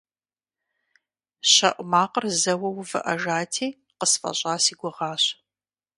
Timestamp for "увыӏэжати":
2.79-3.67